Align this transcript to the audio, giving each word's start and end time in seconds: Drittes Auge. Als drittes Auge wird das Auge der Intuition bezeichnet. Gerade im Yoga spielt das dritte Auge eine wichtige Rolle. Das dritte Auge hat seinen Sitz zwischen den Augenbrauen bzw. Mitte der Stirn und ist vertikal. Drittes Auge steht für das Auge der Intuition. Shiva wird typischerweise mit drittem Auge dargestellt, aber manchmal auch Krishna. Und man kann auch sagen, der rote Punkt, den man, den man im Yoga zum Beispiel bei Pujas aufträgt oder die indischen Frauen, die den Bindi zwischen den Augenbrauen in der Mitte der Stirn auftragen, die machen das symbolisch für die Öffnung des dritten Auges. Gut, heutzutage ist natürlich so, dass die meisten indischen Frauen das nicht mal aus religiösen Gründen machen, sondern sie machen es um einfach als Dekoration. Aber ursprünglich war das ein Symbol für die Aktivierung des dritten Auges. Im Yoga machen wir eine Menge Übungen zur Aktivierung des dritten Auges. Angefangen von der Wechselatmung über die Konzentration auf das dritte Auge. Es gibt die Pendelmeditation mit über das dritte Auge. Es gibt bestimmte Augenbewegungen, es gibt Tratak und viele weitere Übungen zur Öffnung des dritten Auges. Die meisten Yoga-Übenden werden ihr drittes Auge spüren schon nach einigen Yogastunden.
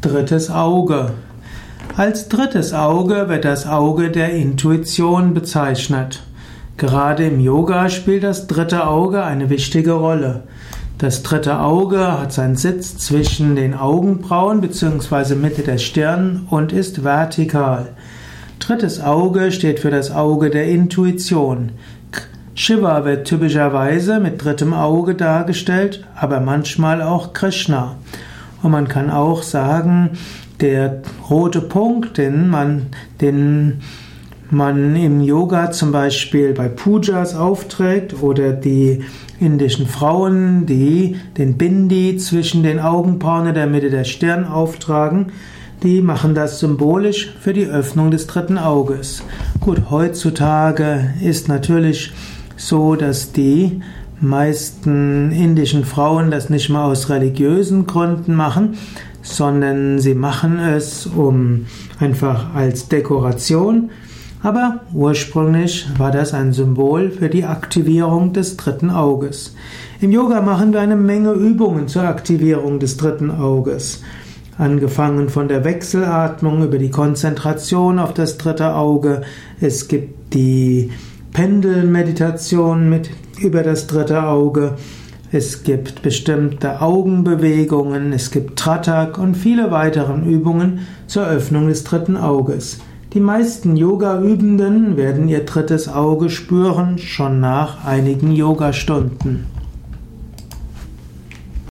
Drittes 0.00 0.48
Auge. 0.48 1.10
Als 1.96 2.28
drittes 2.28 2.72
Auge 2.72 3.28
wird 3.28 3.44
das 3.44 3.66
Auge 3.66 4.12
der 4.12 4.30
Intuition 4.30 5.34
bezeichnet. 5.34 6.22
Gerade 6.76 7.26
im 7.26 7.40
Yoga 7.40 7.88
spielt 7.90 8.22
das 8.22 8.46
dritte 8.46 8.86
Auge 8.86 9.24
eine 9.24 9.50
wichtige 9.50 9.94
Rolle. 9.94 10.44
Das 10.98 11.24
dritte 11.24 11.58
Auge 11.58 12.20
hat 12.20 12.32
seinen 12.32 12.54
Sitz 12.54 12.96
zwischen 12.98 13.56
den 13.56 13.74
Augenbrauen 13.74 14.60
bzw. 14.60 15.34
Mitte 15.34 15.62
der 15.62 15.78
Stirn 15.78 16.46
und 16.48 16.72
ist 16.72 17.02
vertikal. 17.02 17.88
Drittes 18.60 19.00
Auge 19.00 19.50
steht 19.50 19.80
für 19.80 19.90
das 19.90 20.12
Auge 20.12 20.50
der 20.50 20.68
Intuition. 20.68 21.72
Shiva 22.54 23.04
wird 23.04 23.26
typischerweise 23.26 24.20
mit 24.20 24.44
drittem 24.44 24.74
Auge 24.74 25.16
dargestellt, 25.16 26.04
aber 26.14 26.38
manchmal 26.38 27.02
auch 27.02 27.32
Krishna. 27.32 27.96
Und 28.62 28.70
man 28.70 28.88
kann 28.88 29.10
auch 29.10 29.42
sagen, 29.42 30.10
der 30.60 31.02
rote 31.30 31.60
Punkt, 31.60 32.18
den 32.18 32.48
man, 32.48 32.86
den 33.20 33.80
man 34.50 34.96
im 34.96 35.20
Yoga 35.20 35.70
zum 35.70 35.92
Beispiel 35.92 36.54
bei 36.54 36.68
Pujas 36.68 37.34
aufträgt 37.34 38.22
oder 38.22 38.52
die 38.52 39.04
indischen 39.38 39.86
Frauen, 39.86 40.66
die 40.66 41.16
den 41.36 41.56
Bindi 41.56 42.16
zwischen 42.16 42.62
den 42.62 42.80
Augenbrauen 42.80 43.46
in 43.46 43.54
der 43.54 43.66
Mitte 43.66 43.90
der 43.90 44.04
Stirn 44.04 44.44
auftragen, 44.44 45.26
die 45.82 46.00
machen 46.00 46.34
das 46.34 46.58
symbolisch 46.58 47.32
für 47.40 47.52
die 47.52 47.66
Öffnung 47.66 48.10
des 48.10 48.26
dritten 48.26 48.58
Auges. 48.58 49.22
Gut, 49.60 49.90
heutzutage 49.90 51.14
ist 51.22 51.48
natürlich 51.48 52.12
so, 52.56 52.96
dass 52.96 53.32
die 53.32 53.80
meisten 54.20 55.30
indischen 55.32 55.84
Frauen 55.84 56.30
das 56.30 56.50
nicht 56.50 56.68
mal 56.70 56.84
aus 56.84 57.08
religiösen 57.10 57.86
Gründen 57.86 58.34
machen, 58.34 58.76
sondern 59.22 59.98
sie 59.98 60.14
machen 60.14 60.58
es 60.58 61.06
um 61.06 61.66
einfach 62.00 62.54
als 62.54 62.88
Dekoration. 62.88 63.90
Aber 64.42 64.80
ursprünglich 64.92 65.88
war 65.98 66.12
das 66.12 66.32
ein 66.32 66.52
Symbol 66.52 67.10
für 67.10 67.28
die 67.28 67.44
Aktivierung 67.44 68.32
des 68.32 68.56
dritten 68.56 68.90
Auges. 68.90 69.54
Im 70.00 70.12
Yoga 70.12 70.40
machen 70.40 70.72
wir 70.72 70.80
eine 70.80 70.96
Menge 70.96 71.32
Übungen 71.32 71.88
zur 71.88 72.04
Aktivierung 72.04 72.78
des 72.78 72.96
dritten 72.96 73.32
Auges. 73.32 74.02
Angefangen 74.56 75.28
von 75.28 75.48
der 75.48 75.64
Wechselatmung 75.64 76.62
über 76.62 76.78
die 76.78 76.90
Konzentration 76.90 77.98
auf 77.98 78.14
das 78.14 78.38
dritte 78.38 78.74
Auge. 78.74 79.22
Es 79.60 79.88
gibt 79.88 80.34
die 80.34 80.90
Pendelmeditation 81.32 82.88
mit 82.88 83.10
über 83.40 83.62
das 83.62 83.86
dritte 83.86 84.24
Auge. 84.24 84.76
Es 85.30 85.62
gibt 85.62 86.02
bestimmte 86.02 86.80
Augenbewegungen, 86.80 88.12
es 88.12 88.30
gibt 88.30 88.58
Tratak 88.58 89.18
und 89.18 89.34
viele 89.34 89.70
weitere 89.70 90.14
Übungen 90.22 90.86
zur 91.06 91.26
Öffnung 91.26 91.68
des 91.68 91.84
dritten 91.84 92.16
Auges. 92.16 92.80
Die 93.12 93.20
meisten 93.20 93.76
Yoga-Übenden 93.76 94.96
werden 94.96 95.28
ihr 95.28 95.44
drittes 95.44 95.88
Auge 95.88 96.30
spüren 96.30 96.98
schon 96.98 97.40
nach 97.40 97.84
einigen 97.84 98.32
Yogastunden. 98.32 99.57